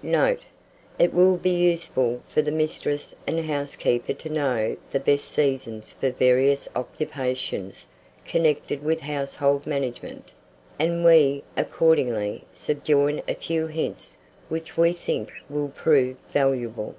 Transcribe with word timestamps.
Note. 0.00 0.42
It 0.96 1.12
will 1.12 1.36
be 1.36 1.50
useful 1.50 2.22
for 2.28 2.40
the 2.40 2.52
mistress 2.52 3.16
and 3.26 3.40
housekeeper 3.40 4.12
to 4.12 4.28
know 4.28 4.76
the 4.92 5.00
best 5.00 5.24
seasons 5.24 5.92
for 5.92 6.10
various 6.12 6.68
occupations 6.76 7.84
connected 8.24 8.84
with 8.84 9.00
Household 9.00 9.66
Management; 9.66 10.30
and 10.78 11.04
we, 11.04 11.42
accordingly, 11.56 12.44
subjoin 12.52 13.20
a 13.26 13.34
few 13.34 13.66
hints 13.66 14.18
which 14.48 14.76
we 14.76 14.92
think 14.92 15.32
will 15.50 15.72
prove 15.74 16.16
valuable. 16.32 16.94